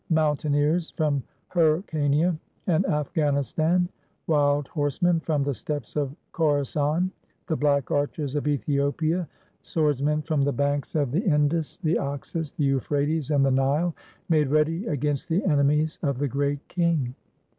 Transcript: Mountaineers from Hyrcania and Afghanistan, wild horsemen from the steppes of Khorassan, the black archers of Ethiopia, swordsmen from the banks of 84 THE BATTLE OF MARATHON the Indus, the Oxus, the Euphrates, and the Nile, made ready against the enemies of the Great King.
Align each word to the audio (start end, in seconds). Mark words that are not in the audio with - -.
Mountaineers 0.09 0.89
from 0.89 1.21
Hyrcania 1.51 2.35
and 2.65 2.87
Afghanistan, 2.87 3.87
wild 4.25 4.67
horsemen 4.69 5.19
from 5.19 5.43
the 5.43 5.53
steppes 5.53 5.95
of 5.95 6.15
Khorassan, 6.33 7.11
the 7.45 7.55
black 7.55 7.91
archers 7.91 8.33
of 8.35 8.47
Ethiopia, 8.47 9.27
swordsmen 9.61 10.23
from 10.23 10.41
the 10.41 10.51
banks 10.51 10.95
of 10.95 11.09
84 11.09 11.11
THE 11.11 11.19
BATTLE 11.21 11.25
OF 11.25 11.29
MARATHON 11.35 11.49
the 11.51 11.55
Indus, 11.55 11.77
the 11.77 11.97
Oxus, 11.99 12.49
the 12.53 12.63
Euphrates, 12.63 13.29
and 13.29 13.45
the 13.45 13.51
Nile, 13.51 13.93
made 14.27 14.47
ready 14.47 14.87
against 14.87 15.29
the 15.29 15.45
enemies 15.45 15.99
of 16.01 16.17
the 16.17 16.27
Great 16.27 16.67
King. 16.67 17.13